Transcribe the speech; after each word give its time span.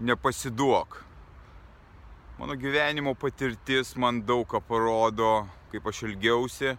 nepasiduok. 0.00 1.04
Mano 2.38 2.56
gyvenimo 2.56 3.14
patirtis 3.14 3.92
man 3.96 4.22
daug 4.24 4.46
ką 4.48 4.62
parodo, 4.64 5.44
kaip 5.72 5.86
aš 5.86 6.06
ilgiausi, 6.08 6.72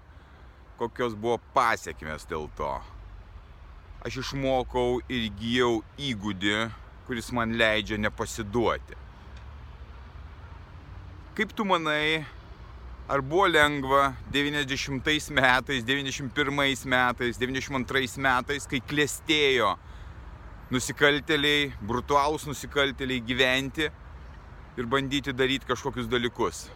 kokios 0.80 1.14
buvo 1.14 1.38
pasiekmes 1.54 2.26
dėl 2.26 2.50
to. 2.58 2.72
Aš 4.02 4.18
išmokau 4.24 5.04
ir 5.06 5.28
įgyjau 5.28 5.84
įgūdį, 6.02 6.56
kuris 7.06 7.30
man 7.38 7.54
leidžia 7.62 8.02
nepasiduoti. 8.02 8.98
Kaip 11.38 11.54
tu 11.54 11.64
manai, 11.70 12.26
ar 13.06 13.22
buvo 13.22 13.46
lengva 13.46 14.16
90 14.34 15.30
metais, 15.38 15.86
91 15.86 16.86
metais, 16.90 17.38
92 17.38 18.18
metais, 18.18 18.66
kai 18.66 18.82
klėstėjo 18.82 19.76
nusikalteliai, 20.72 21.72
brutalūs 21.84 22.46
nusikalteliai 22.48 23.20
gyventi 23.28 23.90
ir 24.80 24.88
bandyti 24.88 25.34
daryti 25.36 25.68
kažkokius 25.68 26.08
dalykus. 26.12 26.70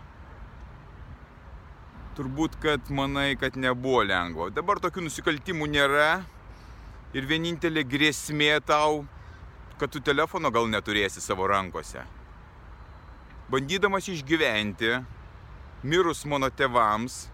Turbūt, 2.16 2.58
kad 2.64 2.92
manai, 2.95 3.36
kad 3.39 3.55
nebuvo 3.59 4.03
lengva. 4.08 4.50
Dabar 4.55 4.80
tokių 4.83 5.08
nusikaltimų 5.08 5.67
nėra 5.72 6.09
ir 7.16 7.28
vienintelė 7.28 7.86
grėsmė 7.88 8.59
tau, 8.67 9.03
kad 9.80 9.92
tu 9.92 10.03
telefono 10.03 10.52
gal 10.52 10.67
neturėsi 10.72 11.23
savo 11.23 11.48
rankose. 11.52 12.03
Bandydamas 13.52 14.08
išgyventi, 14.11 14.92
mirus 15.83 16.23
mano 16.27 16.52
tevams, 16.52 17.25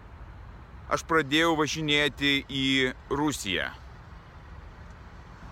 aš 0.92 1.06
pradėjau 1.10 1.54
važinėti 1.58 2.42
į 2.46 2.66
Rusiją 3.10 3.70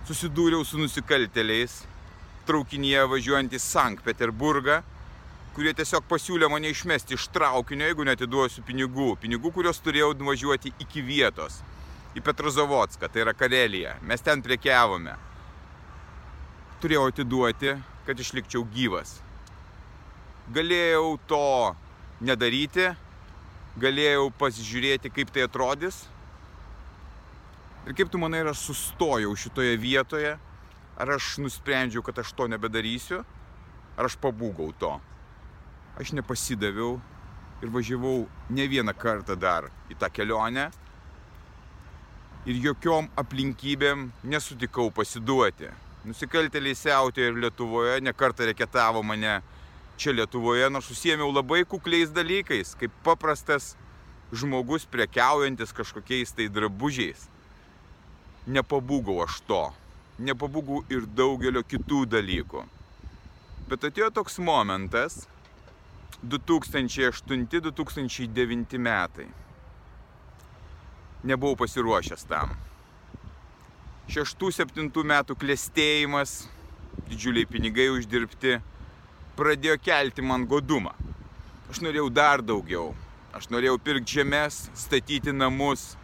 susidūriau 0.09 0.65
su 0.65 0.79
nusikalteliais 0.81 1.81
traukinyje 2.47 3.03
važiuojant 3.11 3.53
į 3.53 3.59
Sankt 3.61 4.03
Peterburgą, 4.05 4.81
kurie 5.55 5.73
tiesiog 5.77 6.07
pasiūlė 6.09 6.49
mane 6.51 6.71
išmesti 6.71 7.15
iš 7.17 7.27
traukinio, 7.35 7.89
jeigu 7.89 8.05
netiduosiu 8.07 8.63
pinigų. 8.67 9.13
Pinigų, 9.21 9.51
kuriuos 9.53 9.81
turėjau 9.83 10.13
nuvažiuoti 10.17 10.73
iki 10.81 11.03
vietos. 11.05 11.59
Į 12.17 12.23
Petrozavodską, 12.25 13.07
tai 13.11 13.23
yra 13.23 13.35
Karelija. 13.37 13.95
Mes 14.03 14.23
ten 14.23 14.41
priekiavome. 14.43 15.13
Turėjau 16.81 17.05
atiduoti, 17.11 17.75
kad 18.07 18.19
išlikčiau 18.19 18.65
gyvas. 18.73 19.19
Galėjau 20.51 21.13
to 21.29 21.45
nedaryti, 22.25 22.89
galėjau 23.79 24.31
pasižiūrėti, 24.39 25.11
kaip 25.13 25.31
tai 25.31 25.45
atrodys, 25.45 26.01
Ir 27.81 27.95
kaip 27.97 28.11
tu 28.13 28.19
manai, 28.21 28.43
ar 28.43 28.51
aš 28.51 28.59
sustojau 28.67 29.31
šitoje 29.33 29.73
vietoje, 29.81 30.35
ar 31.01 31.13
aš 31.15 31.39
nusprendžiau, 31.41 32.03
kad 32.05 32.19
aš 32.21 32.33
to 32.37 32.45
nebedarysiu, 32.51 33.23
ar 33.97 34.05
aš 34.05 34.19
pabūgau 34.21 34.69
to. 34.77 34.91
Aš 35.97 36.13
nepasidaviau 36.13 36.99
ir 37.61 37.73
važiavau 37.73 38.27
ne 38.53 38.67
vieną 38.69 38.93
kartą 38.93 39.33
dar 39.33 39.71
į 39.89 39.97
tą 39.97 40.11
kelionę 40.13 40.67
ir 42.45 42.61
jokiom 42.67 43.09
aplinkybėm 43.17 44.11
nesutikau 44.29 44.93
pasiduoti. 44.93 45.73
Nusikaltėliai 46.05 46.77
siautė 46.77 47.27
ir 47.29 47.41
Lietuvoje, 47.41 47.97
nekartą 48.01 48.45
reketavo 48.49 49.01
mane 49.05 49.39
čia 49.97 50.13
Lietuvoje, 50.13 50.69
nors 50.69 50.85
susėmiau 50.89 51.33
labai 51.33 51.65
kukliais 51.65 52.13
dalykais, 52.13 52.77
kaip 52.77 52.93
paprastas 53.05 53.73
žmogus 54.33 54.85
prekiaujantis 54.89 55.73
kažkokiais 55.73 56.37
tai 56.37 56.49
drabužiais 56.49 57.29
nepabūgau 58.47 59.23
aš 59.25 59.41
to. 59.47 59.73
Nepabūgau 60.21 60.83
ir 60.93 61.05
daugelio 61.17 61.63
kitų 61.65 62.05
dalykų. 62.09 62.63
Bet 63.69 63.83
atėjo 63.87 64.09
toks 64.13 64.39
momentas, 64.43 65.27
2008-2009 66.23 68.77
metai. 68.77 69.27
Nebuvau 71.23 71.55
pasiruošęs 71.57 72.23
tam. 72.29 72.49
6-7 74.11 74.91
metų 75.07 75.35
klėstėjimas, 75.39 76.49
didžiuliai 77.07 77.47
pinigai 77.47 77.87
uždirbti, 77.93 78.59
pradėjo 79.37 79.77
kelti 79.79 80.21
man 80.25 80.45
godumą. 80.49 80.91
Aš 81.71 81.79
norėjau 81.85 82.09
dar 82.11 82.41
daugiau. 82.43 82.91
Aš 83.31 83.47
norėjau 83.53 83.77
pirkti 83.79 84.19
žemės, 84.19 84.67
statyti 84.75 85.31
namus, 85.31 85.95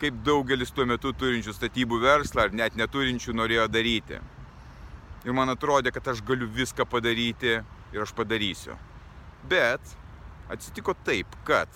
kaip 0.00 0.18
daugelis 0.26 0.70
tuo 0.74 0.86
metu 0.86 1.12
turinčių 1.12 1.54
statybų 1.56 2.00
verslą 2.02 2.46
ar 2.46 2.54
net 2.54 2.76
neturinčių 2.78 3.34
norėjo 3.34 3.66
daryti. 3.70 4.20
Ir 5.26 5.34
man 5.34 5.50
atrodė, 5.50 5.92
kad 5.94 6.06
aš 6.12 6.22
galiu 6.24 6.46
viską 6.54 6.86
padaryti 6.88 7.58
ir 7.92 8.04
aš 8.04 8.14
padarysiu. 8.14 8.76
Bet 9.50 9.82
atsitiko 10.52 10.94
taip, 11.04 11.34
kad 11.44 11.68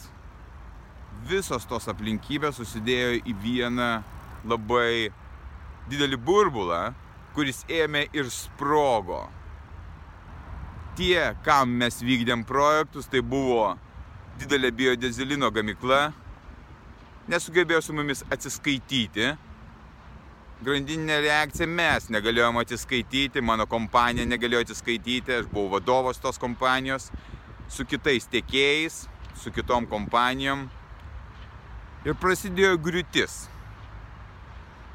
visos 1.29 1.67
tos 1.69 1.89
aplinkybės 1.91 2.57
susidėjo 2.59 3.21
į 3.27 3.35
vieną 3.43 3.91
labai 4.49 5.11
didelį 5.91 6.19
burbulą, 6.23 6.83
kuris 7.35 7.63
ėmė 7.71 8.07
ir 8.15 8.31
sprogo. 8.31 9.25
Tie, 10.99 11.33
kam 11.45 11.73
mes 11.81 12.03
vykdėm 12.05 12.45
projektus, 12.45 13.09
tai 13.09 13.23
buvo 13.25 13.73
didelė 14.41 14.73
biodezelino 14.77 15.49
gamykla, 15.55 16.11
nesugebėjo 17.31 17.83
su 17.83 17.95
mumis 17.95 18.25
atsiskaityti. 18.33 19.33
Grandininė 20.63 21.19
reakcija 21.25 21.67
mes 21.67 22.07
negalėjom 22.15 22.61
atsiskaityti, 22.61 23.43
mano 23.43 23.67
kompanija 23.67 24.27
negalėjo 24.31 24.63
atsiskaityti, 24.67 25.41
aš 25.41 25.49
buvau 25.51 25.77
vadovas 25.77 26.23
tos 26.23 26.39
kompanijos, 26.39 27.09
su 27.71 27.87
kitais 27.89 28.29
tiekėjais, 28.31 29.05
su 29.43 29.51
kitom 29.55 29.89
kompanijom. 29.91 30.69
Ir 32.07 32.15
prasidėjo 32.19 32.77
griūtis. 32.83 33.47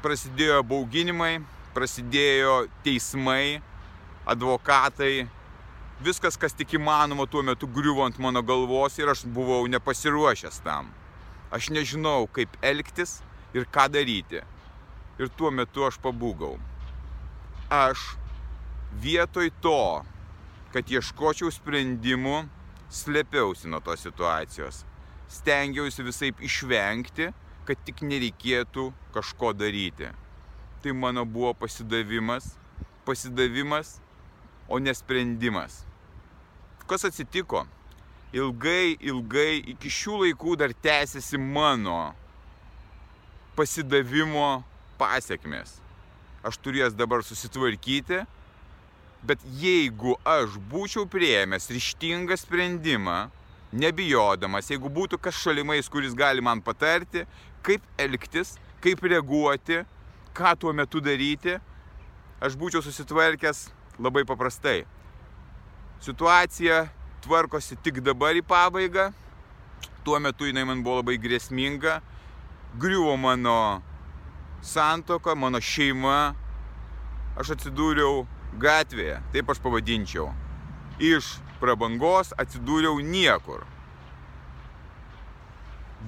Prasidėjo 0.04 0.62
bauginimai, 0.64 1.40
prasidėjo 1.76 2.62
teismai, 2.84 3.60
advokatai, 4.28 5.26
viskas, 6.04 6.36
kas 6.40 6.56
tik 6.56 6.76
įmanoma 6.78 7.26
tuo 7.26 7.42
metu 7.42 7.68
griuvo 7.68 8.04
ant 8.06 8.18
mano 8.22 8.42
galvos 8.44 8.98
ir 9.00 9.10
aš 9.10 9.24
buvau 9.26 9.66
nepasiruošęs 9.68 10.62
tam. 10.64 10.92
Aš 11.50 11.70
nežinau, 11.72 12.26
kaip 12.28 12.56
elgtis 12.60 13.18
ir 13.56 13.64
ką 13.72 13.88
daryti. 13.92 14.42
Ir 15.18 15.30
tuo 15.36 15.50
metu 15.50 15.86
aš 15.86 15.96
pabūgau. 16.04 16.58
Aš 17.72 18.02
vietoj 19.02 19.50
to, 19.64 20.04
kad 20.72 20.90
ieškočiau 20.92 21.50
sprendimų, 21.52 22.42
slėpiausi 22.92 23.68
nuo 23.72 23.80
tos 23.84 24.04
situacijos. 24.04 24.84
Stengiausi 25.28 26.04
visai 26.04 26.30
išvengti, 26.44 27.30
kad 27.68 27.80
tik 27.84 28.04
nereikėtų 28.04 28.86
kažko 29.16 29.52
daryti. 29.56 30.12
Tai 30.80 30.94
mano 30.96 31.24
buvo 31.28 31.54
pasidavimas, 31.58 32.54
pasidavimas, 33.08 33.98
o 34.68 34.78
nesprendimas. 34.80 35.82
Kas 36.88 37.04
atsitiko? 37.08 37.66
Ilgai, 38.36 38.96
ilgai 39.00 39.58
iki 39.74 39.90
šių 39.92 40.22
laikų 40.24 40.56
dar 40.60 40.72
tęsiasi 40.72 41.40
mano 41.40 42.14
pasidavimo 43.56 44.62
pasiekmes. 45.00 45.78
Aš 46.46 46.58
turės 46.62 46.94
dabar 46.94 47.24
susitvarkyti, 47.26 48.22
bet 49.26 49.42
jeigu 49.58 50.14
aš 50.28 50.58
būčiau 50.70 51.08
prieėmęs 51.10 51.66
ryštingą 51.74 52.36
sprendimą, 52.38 53.18
nebijodamas, 53.72 54.70
jeigu 54.70 54.90
būtų 54.92 55.18
kas 55.20 55.40
šalimais, 55.42 55.88
kuris 55.90 56.14
gali 56.16 56.44
man 56.44 56.62
patarti, 56.64 57.24
kaip 57.66 57.82
elgtis, 57.98 58.54
kaip 58.84 59.02
reaguoti, 59.02 59.82
ką 60.36 60.54
tuo 60.60 60.72
metu 60.72 61.02
daryti, 61.02 61.58
aš 62.40 62.54
būčiau 62.60 62.84
susitvarkęs 62.84 63.66
labai 63.98 64.22
paprastai. 64.28 64.84
Situacija 66.04 66.86
tvarkosi 67.24 67.78
tik 67.82 68.02
dabar 68.06 68.38
į 68.38 68.42
pabaigą. 68.46 69.10
Tuo 70.06 70.18
metu 70.22 70.48
jinai 70.48 70.66
man 70.68 70.82
buvo 70.82 71.02
labai 71.02 71.18
grėsminga. 71.20 72.00
Griuvo 72.78 73.16
mano 73.16 73.82
santoka, 74.62 75.34
mano 75.34 75.60
šeima. 75.60 76.34
Aš 77.38 77.54
atsidūriau 77.54 78.26
gatvėje, 78.58 79.20
taip 79.32 79.50
aš 79.50 79.62
pavadinčiau. 79.62 80.32
iš 80.98 81.38
prabangos 81.62 82.32
atsidūriau 82.38 82.98
niekur. 83.02 83.62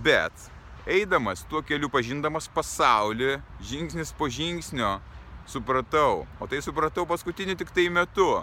Bet 0.02 0.34
eidamas 0.86 1.44
tuo 1.50 1.62
keliu 1.62 1.90
pažindamas 1.92 2.48
pasaulį, 2.54 3.38
žingsnis 3.62 4.10
po 4.16 4.26
žingsnio, 4.30 4.98
supratau, 5.46 6.26
o 6.40 6.48
tai 6.50 6.62
supratau 6.62 7.06
paskutiniu 7.06 7.58
tik 7.58 7.70
tai 7.74 7.88
metu, 7.90 8.42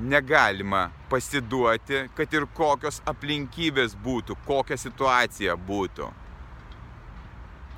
negalima 0.00 0.88
pasiduoti, 1.10 2.06
kad 2.16 2.34
ir 2.34 2.46
kokios 2.56 3.00
aplinkybės 3.08 3.94
būtų, 4.04 4.36
kokia 4.46 4.78
situacija 4.80 5.56
būtų. 5.68 6.08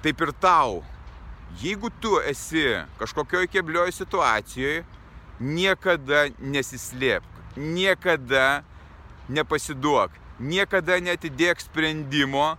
Taip 0.02 0.22
ir 0.26 0.32
tau, 0.42 0.82
jeigu 1.62 1.90
tu 2.02 2.16
esi 2.26 2.64
kažkokioj 3.00 3.48
keblioj 3.50 3.92
situacijoje, 3.94 4.82
niekada 5.42 6.28
nesislėpk, 6.38 7.56
niekada 7.56 8.62
nepasiduok, 9.28 10.14
niekada 10.38 10.98
netidėk 11.02 11.62
sprendimo, 11.62 12.54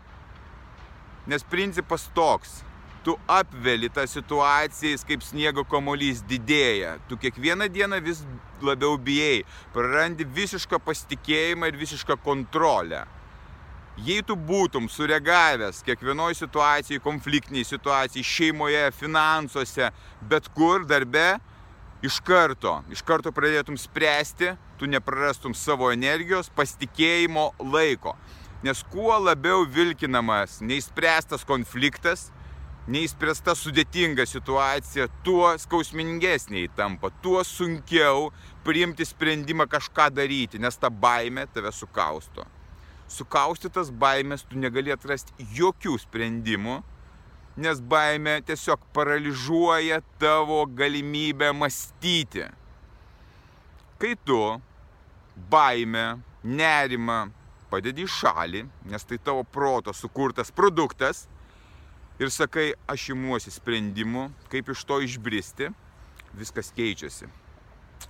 nes 1.27 1.43
principas 1.47 2.09
toks, 2.15 2.61
tu 3.03 3.17
apveli 3.27 3.89
tą 3.91 4.05
situaciją, 4.07 4.91
jis 4.93 5.03
kaip 5.07 5.23
sniego 5.25 5.65
komolys 5.67 6.23
didėja, 6.27 6.97
tu 7.09 7.17
kiekvieną 7.19 7.67
dieną 7.71 7.99
vis 8.03 8.23
labiau 8.63 8.95
bijai, 8.97 9.43
prarandi 9.75 10.25
visišką 10.25 10.79
pasitikėjimą 10.83 11.71
ir 11.71 11.79
visišką 11.81 12.17
kontrolę. 12.23 13.03
Jei 14.01 14.23
tu 14.25 14.33
būtum 14.33 14.87
sureagavęs 14.89 15.83
kiekvienoje 15.85 16.39
situacijoje, 16.39 17.01
konfliktiniai 17.03 17.67
situacijai, 17.67 18.23
šeimoje, 18.25 18.87
finansuose, 18.97 19.91
bet 20.31 20.47
kur 20.55 20.87
darbe, 20.89 21.35
iš 22.01 22.17
karto, 22.25 22.79
iš 22.89 23.03
karto 23.05 23.31
pradėtum 23.35 23.77
spręsti, 23.77 24.55
tu 24.79 24.89
neprarastum 24.89 25.53
savo 25.53 25.91
energijos, 25.93 26.49
pasitikėjimo, 26.57 27.51
laiko. 27.69 28.15
Nes 28.63 28.81
kuo 28.89 29.13
labiau 29.19 29.67
vilkinamas 29.67 30.61
neįspręstas 30.63 31.45
konfliktas, 31.45 32.31
neįspręsta 32.91 33.55
sudėtinga 33.55 34.25
situacija, 34.27 35.07
tuo 35.23 35.53
skausmingesnė 35.61 36.65
įtampa, 36.65 37.13
tuo 37.23 37.43
sunkiau 37.47 38.31
priimti 38.65 39.07
sprendimą 39.07 39.69
kažką 39.71 40.09
daryti, 40.11 40.59
nes 40.59 40.75
ta 40.79 40.91
baime 40.91 41.47
tave 41.53 41.71
sukausto 41.71 42.47
sukaustytas 43.13 43.91
baimės 43.91 44.45
tu 44.47 44.57
negali 44.59 44.93
atrasti 44.93 45.47
jokių 45.57 45.97
sprendimų, 46.01 46.79
nes 47.63 47.81
baimė 47.93 48.39
tiesiog 48.47 48.81
paralyžuoja 48.95 50.01
tavo 50.21 50.63
galimybę 50.79 51.51
mąstyti. 51.53 52.47
Kai 54.01 54.15
tu 54.25 54.39
baimę, 55.53 56.07
nerimą 56.43 57.19
padedi 57.71 58.05
į 58.05 58.11
šalį, 58.15 58.63
nes 58.89 59.05
tai 59.09 59.19
tavo 59.21 59.45
proto 59.45 59.93
sukurtas 59.95 60.51
produktas 60.51 61.27
ir 62.19 62.33
sakai, 62.33 62.73
aš 62.89 63.09
imuosi 63.15 63.53
sprendimų, 63.53 64.27
kaip 64.51 64.73
iš 64.73 64.83
to 64.89 64.99
išbristi, 65.05 65.71
viskas 66.37 66.73
keičiasi 66.75 67.29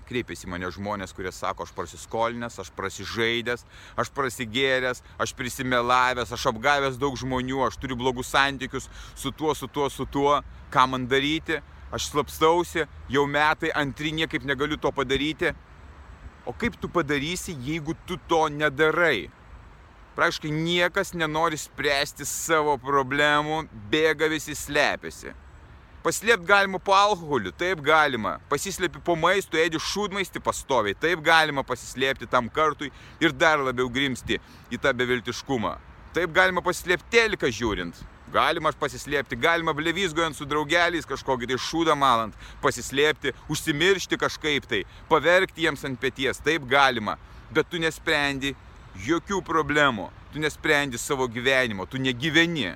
kreipiasi 0.08 0.50
mane 0.50 0.70
žmonės, 0.74 1.14
kurie 1.16 1.32
sako, 1.34 1.66
aš 1.68 1.74
prasiskolinęs, 1.78 2.60
aš 2.62 2.72
prasižaidęs, 2.78 3.66
aš 4.00 4.12
prasigėręs, 4.16 5.04
aš 5.22 5.34
prisimelavęs, 5.38 6.34
aš 6.36 6.48
apgavęs 6.52 7.00
daug 7.02 7.18
žmonių, 7.20 7.62
aš 7.68 7.78
turiu 7.82 7.98
blogus 8.00 8.32
santykius 8.34 8.90
su 9.16 9.32
tuo, 9.32 9.54
su 9.58 9.68
tuo, 9.68 9.90
su 9.94 10.06
tuo, 10.06 10.40
ką 10.74 10.88
man 10.92 11.08
daryti, 11.10 11.60
aš 11.94 12.10
slapstausi, 12.12 12.88
jau 13.14 13.28
metai 13.30 13.74
antri 13.84 14.14
niekaip 14.16 14.46
negaliu 14.50 14.80
to 14.82 14.92
padaryti. 14.92 15.54
O 16.46 16.52
kaip 16.52 16.76
tu 16.82 16.90
padarysi, 16.92 17.56
jeigu 17.64 17.96
tu 18.08 18.18
to 18.28 18.48
nedarai? 18.52 19.30
Praškai 20.14 20.52
niekas 20.54 21.16
nenori 21.18 21.58
spręsti 21.58 22.26
savo 22.30 22.76
problemų, 22.78 23.64
bėga 23.90 24.28
visi 24.30 24.54
slepiasi. 24.54 25.32
Paslėpti 26.04 26.46
galima 26.46 26.78
po 26.84 26.94
alkoholiu, 26.94 27.50
taip 27.58 27.80
galima. 27.82 28.36
Pasislėpi 28.52 29.00
po 29.08 29.16
maistu, 29.18 29.58
ėdi 29.58 29.80
šūdmaisti 29.82 30.42
pastoviai, 30.44 30.94
taip 31.00 31.24
galima 31.26 31.64
pasislėpti 31.66 32.28
tam 32.30 32.50
kartui 32.52 32.92
ir 33.24 33.34
dar 33.34 33.64
labiau 33.64 33.88
grimsti 33.90 34.38
į 34.70 34.82
tą 34.84 34.92
beviltiškumą. 35.00 35.72
Taip 36.14 36.36
galima 36.36 36.62
pasislėpti 36.62 37.10
teliką 37.16 37.50
žiūrint. 37.50 38.04
Galima 38.34 38.74
pasislėpti, 38.78 39.40
galima 39.40 39.74
blevizgojant 39.78 40.38
su 40.38 40.46
draugeliais 40.50 41.10
kažkokį 41.10 41.50
tai 41.54 41.58
šūdą 41.70 41.96
malant, 41.98 42.38
pasislėpti, 42.62 43.34
užsimiršti 43.50 44.20
kažkaip 44.22 44.70
tai, 44.70 44.84
paverkti 45.10 45.66
jiems 45.66 45.86
ant 45.90 46.02
pėties, 46.02 46.44
taip 46.46 46.70
galima. 46.70 47.18
Bet 47.54 47.70
tu 47.70 47.82
nesprendi 47.82 48.54
jokių 49.00 49.42
problemų, 49.46 50.10
tu 50.34 50.42
nesprendi 50.42 51.00
savo 51.02 51.28
gyvenimo, 51.28 51.86
tu 51.90 52.02
negyveni 52.02 52.74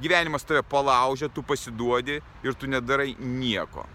gyvenimas 0.00 0.44
tave 0.44 0.62
palaužia, 0.62 1.28
tu 1.28 1.42
pasiduodi 1.42 2.20
ir 2.44 2.54
tu 2.54 2.68
nedarai 2.68 3.14
nieko. 3.18 3.86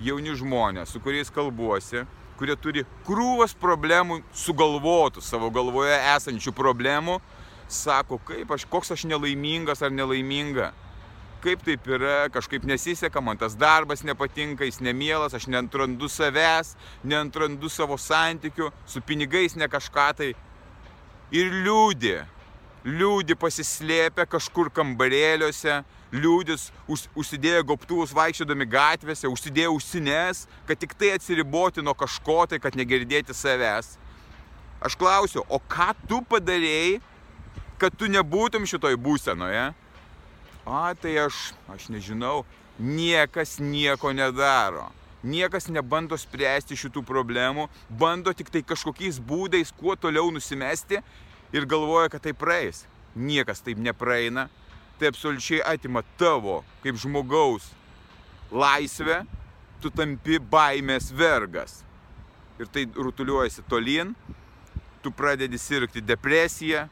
Jauni 0.00 0.34
žmonės, 0.38 0.92
su 0.94 1.02
kuriais 1.02 1.30
kalbuosi, 1.34 2.04
kurie 2.38 2.54
turi 2.56 2.84
krūvas 3.06 3.54
problemų, 3.58 4.22
sugalvotų 4.32 5.22
savo 5.24 5.50
galvoje 5.50 5.96
esančių 6.14 6.54
problemų, 6.54 7.18
sako, 7.68 8.20
kaip 8.24 8.52
aš, 8.54 8.64
koks 8.70 8.94
aš 8.94 9.08
nelaimingas 9.10 9.82
ar 9.82 9.92
nelaiminga. 9.92 10.72
Kaip 11.42 11.60
taip 11.62 11.84
yra, 11.86 12.26
kažkaip 12.34 12.64
nesiseka, 12.66 13.20
man 13.22 13.38
tas 13.38 13.54
darbas 13.58 14.00
nepatinka, 14.06 14.66
jis 14.66 14.80
nemielas, 14.82 15.36
aš 15.38 15.46
neantrandu 15.46 16.08
savęs, 16.10 16.72
neantrandu 17.06 17.70
savo 17.70 17.98
santykių, 17.98 18.72
su 18.86 19.02
pinigais 19.06 19.54
ne 19.58 19.68
kažką 19.70 20.08
tai. 20.18 20.32
Ir 21.28 21.52
liūdė, 21.52 22.22
liūdi 22.88 23.34
pasislėpę 23.36 24.24
kažkur 24.32 24.70
kambarėliuose, 24.72 25.82
liūdis 26.08 26.70
už, 26.88 27.02
užsidėjo 27.20 27.66
gobtuvus 27.68 28.14
vaikščiodami 28.16 28.64
gatvėse, 28.64 29.28
užsidėjo 29.28 29.74
užsines, 29.76 30.46
kad 30.64 30.80
tik 30.80 30.94
tai 30.96 31.12
atsiriboti 31.18 31.84
nuo 31.84 31.92
kažko 31.92 32.46
tai, 32.48 32.60
kad 32.62 32.78
negirdėti 32.80 33.36
savęs. 33.36 33.98
Aš 34.80 34.96
klausiu, 34.96 35.44
o 35.52 35.60
ką 35.60 35.90
tu 36.08 36.22
padarėjai, 36.30 37.02
kad 37.76 37.92
tu 37.92 38.08
nebūtum 38.08 38.64
šitoj 38.64 38.96
būsenoje? 38.96 39.66
A, 40.64 40.80
tai 40.96 41.12
aš, 41.26 41.50
aš 41.68 41.90
nežinau, 41.92 42.46
niekas 42.80 43.58
nieko 43.60 44.14
nedaro. 44.16 44.88
Niekas 45.26 45.66
nebando 45.74 46.14
spręsti 46.14 46.76
šitų 46.78 47.02
problemų, 47.02 47.66
bando 47.90 48.30
tik 48.36 48.52
tai 48.54 48.62
kažkokiais 48.62 49.18
būdais 49.18 49.72
kuo 49.74 49.96
toliau 49.98 50.30
nusimesti 50.30 51.00
ir 51.52 51.66
galvoja, 51.66 52.12
kad 52.12 52.22
tai 52.22 52.36
praeis. 52.38 52.84
Niekas 53.18 53.64
taip 53.64 53.80
nepraeina. 53.82 54.46
Tai 54.98 55.10
absoliučiai 55.10 55.62
atima 55.66 56.02
tavo 56.18 56.62
kaip 56.82 56.96
žmogaus 56.98 57.68
laisvę, 58.50 59.24
tu 59.82 59.90
tampi 59.90 60.38
baimės 60.38 61.10
vergas. 61.14 61.82
Ir 62.58 62.70
tai 62.70 62.86
rutuliuojasi 62.94 63.62
tolin, 63.70 64.14
tu 65.02 65.10
pradedi 65.14 65.58
sirgti 65.58 66.02
depresiją, 66.02 66.88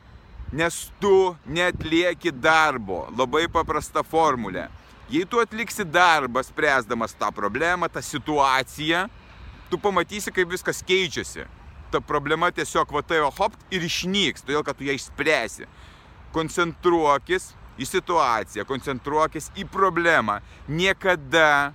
nes 0.55 0.93
tu 1.01 1.35
netlieki 1.47 2.31
darbo. 2.31 3.07
Labai 3.19 3.47
paprasta 3.51 4.05
formulė. 4.07 4.69
Jei 5.11 5.27
tu 5.27 5.39
atliksi 5.41 5.85
darbą, 5.85 6.43
spręsdamas 6.43 7.15
tą 7.15 7.31
problemą, 7.33 7.89
tą 7.89 8.03
situaciją, 8.03 9.07
tu 9.71 9.79
pamatysi, 9.79 10.33
kaip 10.35 10.51
viskas 10.51 10.83
keičiasi 10.83 11.47
ta 11.91 12.01
problema 12.01 12.51
tiesiog 12.51 12.91
va 12.93 13.03
tai 13.03 13.23
hop 13.39 13.55
ir 13.71 13.85
išnyks, 13.87 14.45
todėl 14.45 14.65
kad 14.67 14.79
tu 14.79 14.87
ją 14.87 14.97
išspręsi. 14.97 15.67
Koncentruokis 16.35 17.53
į 17.81 17.89
situaciją, 17.89 18.67
koncentruokis 18.69 19.51
į 19.57 19.67
problemą. 19.73 20.41
Niekada 20.69 21.73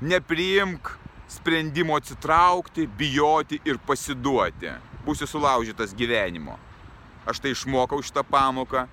nepriimk 0.00 0.94
sprendimo 1.28 1.98
atsitraukti, 1.98 2.86
bijoti 2.86 3.60
ir 3.68 3.80
pasiduoti. 3.84 4.72
Būsi 5.04 5.28
sulaužytas 5.28 5.94
gyvenimo. 5.96 6.56
Aš 7.28 7.42
tai 7.44 7.52
išmokau 7.52 8.00
šitą 8.04 8.24
pamoką 8.24 8.86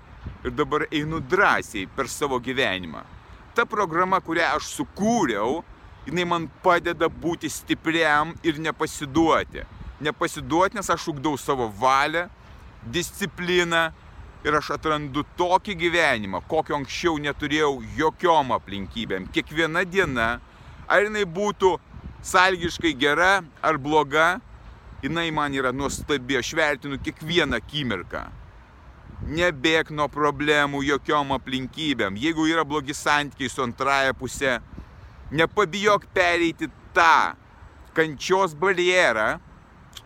ir 0.43 0.51
dabar 0.51 0.87
einu 0.91 1.21
drąsiai 1.21 1.87
per 1.95 2.11
savo 2.11 2.41
gyvenimą. 2.43 3.14
Ta 3.55 3.63
programa, 3.69 4.19
kurią 4.19 4.51
aš 4.57 4.67
sukūriau, 4.75 5.61
jinai 6.05 6.27
man 6.27 6.49
padeda 6.63 7.07
būti 7.09 7.49
stipriam 7.49 8.35
ir 8.43 8.59
nepasiduoti 8.61 9.63
nepasiduoti, 9.99 10.75
nes 10.75 10.89
aš 10.89 11.07
ugdau 11.13 11.37
savo 11.37 11.67
valią, 11.79 12.27
discipliną 12.83 13.89
ir 14.45 14.57
aš 14.59 14.75
atrandu 14.75 15.23
tokį 15.39 15.75
gyvenimą, 15.79 16.43
kokio 16.49 16.77
anksčiau 16.77 17.17
neturėjau 17.21 17.79
jokiom 17.97 18.53
aplinkybėm. 18.59 19.29
Kiekviena 19.33 19.85
diena, 19.89 20.27
ar 20.87 21.07
jinai 21.07 21.25
būtų 21.25 21.75
salgiškai 22.25 22.93
gera 22.99 23.39
ar 23.63 23.79
bloga, 23.81 24.35
jinai 25.01 25.31
man 25.33 25.53
yra 25.53 25.73
nuostabi, 25.73 26.37
aš 26.37 26.53
vertinu 26.57 26.99
kiekvieną 27.01 27.61
akimirką. 27.61 28.27
Nebėg 29.25 29.89
nuo 29.89 30.05
problemų 30.11 30.83
jokiom 30.85 31.31
aplinkybėm. 31.33 32.17
Jeigu 32.21 32.45
yra 32.45 32.61
blogi 32.67 32.93
santykiai 32.93 33.49
su 33.49 33.63
antraja 33.63 34.13
pusė, 34.13 34.59
nepabijok 35.33 36.05
pereiti 36.13 36.69
tą 36.93 37.33
kančios 37.97 38.53
barjerą, 38.53 39.39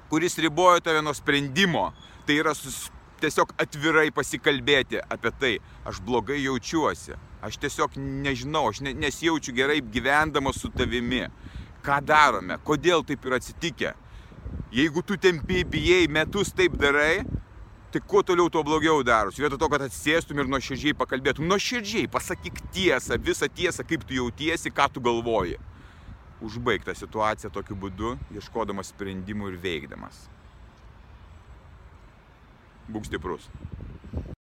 kuris 0.09 0.39
riboja 0.39 0.79
tave 0.85 1.01
nuo 1.03 1.13
sprendimo. 1.17 1.89
Tai 2.25 2.37
yra 2.39 2.53
sus, 2.55 2.85
tiesiog 3.19 3.51
atvirai 3.59 4.07
pasikalbėti 4.15 5.01
apie 5.03 5.33
tai. 5.41 5.53
Aš 5.89 5.99
blogai 6.05 6.39
jaučiuosi. 6.45 7.17
Aš 7.43 7.59
tiesiog 7.59 7.97
nežinau, 7.99 8.69
aš 8.71 8.83
ne, 8.85 8.93
nesijaučiu 8.95 9.55
gerai 9.55 9.81
gyvendamas 9.81 10.61
su 10.63 10.71
tavimi. 10.71 11.25
Ką 11.83 11.99
darome? 12.03 12.59
Kodėl 12.63 13.03
taip 13.07 13.27
yra 13.27 13.39
atsitikę? 13.39 13.93
Jeigu 14.75 15.03
tu 15.03 15.17
tempi, 15.17 15.63
bijai, 15.65 16.07
metus 16.11 16.51
taip 16.55 16.75
darai, 16.79 17.23
tai 17.91 18.01
kuo 18.01 18.21
toliau, 18.23 18.49
tuo 18.49 18.63
blogiau 18.63 19.03
darosi. 19.03 19.41
Vietoj 19.41 19.59
to, 19.61 19.69
kad 19.71 19.85
atsisėstum 19.87 20.41
ir 20.41 20.49
nuoširdžiai 20.51 20.97
pakalbėtum, 20.97 21.47
nuoširdžiai 21.49 22.09
pasakyk 22.11 22.61
tiesą, 22.75 23.17
visą 23.17 23.49
tiesą, 23.49 23.85
kaip 23.87 24.05
tu 24.05 24.17
jautiesi, 24.19 24.73
ką 24.73 24.89
tu 24.93 25.01
galvoji. 25.01 25.57
Užbaig 26.45 26.85
tą 26.85 26.95
situaciją 26.95 27.51
tokiu 27.51 27.75
būdu, 27.79 28.15
ieškodamas 28.37 28.93
sprendimų 28.93 29.53
ir 29.53 29.61
veikdamas. 29.65 30.27
Būk 32.89 33.09
stiprus. 33.09 33.49